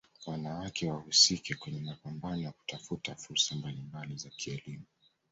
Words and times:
wanawake 0.27 0.91
wahusike 0.91 1.55
kwenye 1.55 1.79
mapambano 1.81 2.41
ya 2.41 2.51
kutafuta 2.51 3.15
fursa 3.15 3.55
mbalimbali 3.55 4.15
za 4.17 4.29
kielimu 4.29 4.83